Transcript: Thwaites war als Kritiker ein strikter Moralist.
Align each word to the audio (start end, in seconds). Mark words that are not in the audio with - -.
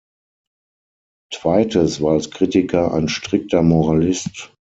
Thwaites 1.31 2.01
war 2.01 2.13
als 2.13 2.31
Kritiker 2.31 2.91
ein 2.91 3.07
strikter 3.07 3.61
Moralist. 3.61 4.51